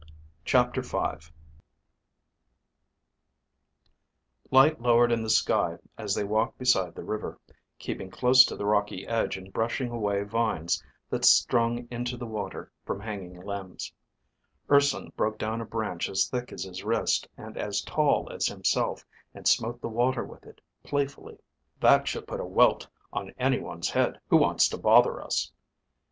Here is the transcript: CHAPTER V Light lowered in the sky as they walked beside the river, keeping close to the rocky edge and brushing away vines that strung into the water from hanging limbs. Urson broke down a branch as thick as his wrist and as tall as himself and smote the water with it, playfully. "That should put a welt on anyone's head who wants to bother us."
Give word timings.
CHAPTER 0.45 0.81
V 0.81 0.99
Light 4.49 4.81
lowered 4.81 5.11
in 5.11 5.21
the 5.21 5.29
sky 5.29 5.77
as 5.95 6.15
they 6.15 6.23
walked 6.23 6.57
beside 6.57 6.95
the 6.95 7.03
river, 7.03 7.39
keeping 7.77 8.09
close 8.09 8.43
to 8.45 8.55
the 8.55 8.65
rocky 8.65 9.05
edge 9.05 9.37
and 9.37 9.53
brushing 9.53 9.91
away 9.91 10.23
vines 10.23 10.83
that 11.11 11.23
strung 11.23 11.87
into 11.91 12.17
the 12.17 12.25
water 12.25 12.71
from 12.83 12.99
hanging 12.99 13.39
limbs. 13.45 13.93
Urson 14.71 15.11
broke 15.15 15.37
down 15.37 15.61
a 15.61 15.65
branch 15.65 16.09
as 16.09 16.25
thick 16.27 16.51
as 16.51 16.63
his 16.63 16.83
wrist 16.83 17.27
and 17.37 17.55
as 17.55 17.83
tall 17.83 18.27
as 18.31 18.47
himself 18.47 19.05
and 19.35 19.47
smote 19.47 19.81
the 19.81 19.87
water 19.87 20.23
with 20.23 20.47
it, 20.47 20.61
playfully. 20.81 21.37
"That 21.79 22.07
should 22.07 22.25
put 22.25 22.39
a 22.39 22.43
welt 22.47 22.87
on 23.13 23.35
anyone's 23.37 23.91
head 23.91 24.19
who 24.31 24.37
wants 24.37 24.67
to 24.69 24.79
bother 24.79 25.21
us." 25.23 25.51